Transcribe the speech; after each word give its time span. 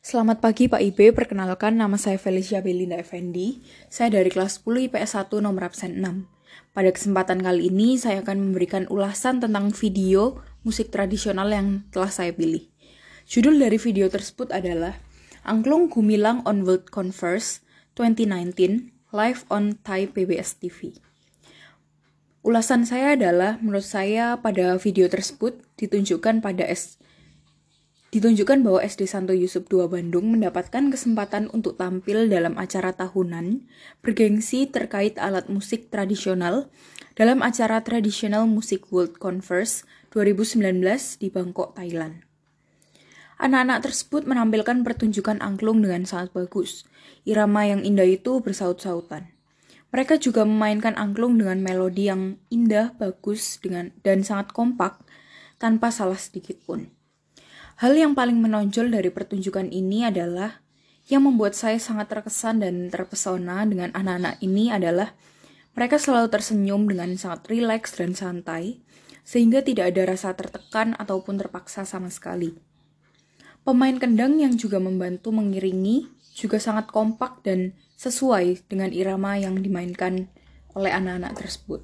Selamat 0.00 0.40
pagi 0.40 0.64
Pak 0.64 0.80
IB, 0.80 1.12
perkenalkan 1.12 1.76
nama 1.76 2.00
saya 2.00 2.16
Felicia 2.16 2.64
Belinda 2.64 2.96
Effendi. 2.96 3.60
Saya 3.92 4.16
dari 4.16 4.32
kelas 4.32 4.64
10 4.64 4.88
IPS 4.88 5.12
1 5.12 5.44
nomor 5.44 5.68
absen 5.68 6.00
6. 6.00 6.24
Pada 6.72 6.88
kesempatan 6.88 7.44
kali 7.44 7.68
ini 7.68 8.00
saya 8.00 8.24
akan 8.24 8.48
memberikan 8.48 8.88
ulasan 8.88 9.44
tentang 9.44 9.68
video 9.76 10.40
musik 10.64 10.88
tradisional 10.88 11.52
yang 11.52 11.84
telah 11.92 12.08
saya 12.08 12.32
pilih. 12.32 12.64
Judul 13.28 13.60
dari 13.60 13.76
video 13.76 14.08
tersebut 14.08 14.48
adalah 14.56 14.96
Angklung 15.44 15.92
Gumilang 15.92 16.40
on 16.48 16.64
World 16.64 16.88
Converse 16.88 17.60
2019 17.92 18.56
live 19.12 19.44
on 19.52 19.76
Thai 19.84 20.08
PBS 20.08 20.56
TV. 20.64 20.96
Ulasan 22.40 22.88
saya 22.88 23.20
adalah 23.20 23.60
menurut 23.60 23.84
saya 23.84 24.40
pada 24.40 24.80
video 24.80 25.12
tersebut 25.12 25.60
ditunjukkan 25.76 26.40
pada 26.40 26.64
S 26.64 26.96
Ditunjukkan 28.10 28.66
bahwa 28.66 28.82
SD 28.82 29.06
Santo 29.06 29.30
Yusuf 29.30 29.70
II 29.70 29.86
Bandung 29.86 30.34
mendapatkan 30.34 30.90
kesempatan 30.90 31.46
untuk 31.54 31.78
tampil 31.78 32.26
dalam 32.26 32.58
acara 32.58 32.90
tahunan 32.90 33.62
bergengsi 34.02 34.66
terkait 34.66 35.14
alat 35.14 35.46
musik 35.46 35.94
tradisional 35.94 36.66
dalam 37.14 37.38
acara 37.38 37.78
Traditional 37.86 38.50
Music 38.50 38.90
World 38.90 39.14
Converse 39.22 39.86
2019 40.10 40.82
di 41.22 41.30
Bangkok, 41.30 41.78
Thailand. 41.78 42.26
Anak-anak 43.38 43.86
tersebut 43.86 44.26
menampilkan 44.26 44.82
pertunjukan 44.82 45.38
angklung 45.38 45.78
dengan 45.78 46.02
sangat 46.02 46.34
bagus. 46.34 46.90
Irama 47.22 47.62
yang 47.70 47.86
indah 47.86 48.10
itu 48.10 48.42
bersaut-sautan. 48.42 49.30
Mereka 49.94 50.18
juga 50.18 50.42
memainkan 50.42 50.98
angklung 50.98 51.38
dengan 51.38 51.62
melodi 51.62 52.10
yang 52.10 52.42
indah, 52.50 52.90
bagus, 52.98 53.62
dengan 53.62 53.94
dan 54.02 54.26
sangat 54.26 54.50
kompak 54.50 54.98
tanpa 55.62 55.94
salah 55.94 56.18
sedikit 56.18 56.58
pun. 56.66 56.90
Hal 57.80 57.96
yang 57.96 58.12
paling 58.12 58.36
menonjol 58.36 58.92
dari 58.92 59.08
pertunjukan 59.08 59.72
ini 59.72 60.04
adalah 60.04 60.60
yang 61.08 61.24
membuat 61.24 61.56
saya 61.56 61.80
sangat 61.80 62.12
terkesan 62.12 62.60
dan 62.60 62.92
terpesona 62.92 63.64
dengan 63.64 63.88
anak-anak 63.96 64.36
ini 64.44 64.68
adalah 64.68 65.16
mereka 65.72 65.96
selalu 65.96 66.28
tersenyum 66.28 66.84
dengan 66.84 67.16
sangat 67.16 67.48
rileks 67.48 67.96
dan 67.96 68.12
santai, 68.12 68.84
sehingga 69.24 69.64
tidak 69.64 69.96
ada 69.96 70.12
rasa 70.12 70.36
tertekan 70.36 70.92
ataupun 71.00 71.40
terpaksa 71.40 71.88
sama 71.88 72.12
sekali. 72.12 72.52
Pemain 73.64 73.96
kendang 73.96 74.36
yang 74.36 74.60
juga 74.60 74.76
membantu 74.76 75.32
mengiringi 75.32 76.04
juga 76.36 76.60
sangat 76.60 76.92
kompak 76.92 77.40
dan 77.48 77.72
sesuai 77.96 78.68
dengan 78.68 78.92
irama 78.92 79.40
yang 79.40 79.56
dimainkan 79.56 80.28
oleh 80.76 80.92
anak-anak 80.92 81.32
tersebut. 81.32 81.80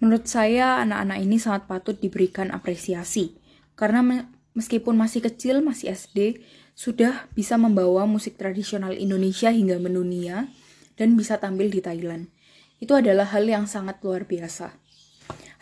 Menurut 0.00 0.24
saya, 0.24 0.80
anak-anak 0.80 1.20
ini 1.20 1.36
sangat 1.36 1.68
patut 1.68 2.00
diberikan 2.00 2.48
apresiasi 2.48 3.36
karena 3.76 4.32
meskipun 4.56 4.96
masih 4.96 5.20
kecil, 5.20 5.60
masih 5.60 5.92
SD, 5.92 6.40
sudah 6.72 7.28
bisa 7.36 7.60
membawa 7.60 8.08
musik 8.08 8.40
tradisional 8.40 8.96
Indonesia 8.96 9.52
hingga 9.52 9.76
mendunia 9.76 10.48
dan 10.96 11.14
bisa 11.14 11.36
tampil 11.36 11.68
di 11.68 11.84
Thailand. 11.84 12.32
Itu 12.80 12.96
adalah 12.96 13.28
hal 13.32 13.44
yang 13.44 13.68
sangat 13.68 14.00
luar 14.00 14.24
biasa. 14.24 14.76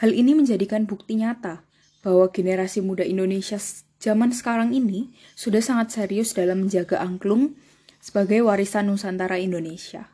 Hal 0.03 0.11
ini 0.11 0.35
menjadikan 0.35 0.87
bukti 0.87 1.19
nyata 1.19 1.63
bahwa 2.03 2.31
generasi 2.31 2.83
muda 2.83 3.07
Indonesia 3.07 3.59
zaman 4.03 4.35
sekarang 4.35 4.75
ini 4.75 5.15
sudah 5.39 5.63
sangat 5.63 5.95
serius 5.95 6.35
dalam 6.35 6.67
menjaga 6.67 6.99
angklung 7.03 7.55
sebagai 8.03 8.43
warisan 8.43 8.91
Nusantara 8.91 9.39
Indonesia. 9.39 10.11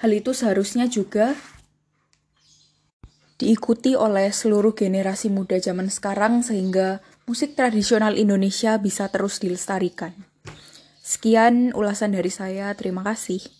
Hal 0.00 0.16
itu 0.16 0.32
seharusnya 0.32 0.88
juga 0.88 1.36
diikuti 3.36 3.92
oleh 3.92 4.32
seluruh 4.32 4.72
generasi 4.72 5.28
muda 5.28 5.60
zaman 5.60 5.92
sekarang 5.92 6.40
sehingga 6.40 7.04
musik 7.28 7.56
tradisional 7.58 8.16
Indonesia 8.16 8.78
bisa 8.80 9.08
terus 9.12 9.40
dilestarikan. 9.40 10.12
Sekian 11.00 11.74
ulasan 11.74 12.14
dari 12.14 12.30
saya, 12.30 12.70
terima 12.78 13.02
kasih. 13.02 13.59